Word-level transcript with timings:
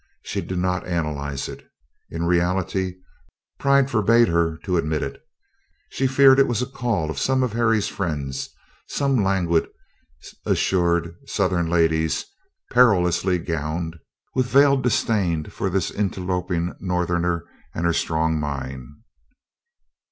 She 0.23 0.41
did 0.41 0.57
not 0.57 0.87
analyze 0.87 1.47
it. 1.47 1.63
In 2.09 2.23
reality 2.25 2.95
pride 3.59 3.87
forbade 3.91 4.29
her 4.29 4.57
to 4.63 4.77
admit 4.77 5.03
it 5.03 5.21
she 5.91 6.07
feared 6.07 6.39
it 6.39 6.47
was 6.47 6.59
a 6.59 6.65
call 6.65 7.11
of 7.11 7.19
some 7.19 7.43
of 7.43 7.53
Harry's 7.53 7.87
friends: 7.87 8.49
some 8.87 9.23
languid, 9.23 9.67
assured 10.43 11.13
Southern 11.29 11.67
ladies, 11.69 12.25
perilously 12.71 13.37
gowned, 13.37 13.99
with 14.33 14.47
veiled 14.47 14.81
disdain 14.81 15.43
for 15.45 15.69
this 15.69 15.91
interloping 15.91 16.73
Northerner 16.79 17.45
and 17.75 17.85
her 17.85 17.93
strong 17.93 18.39
mind. 18.39 18.87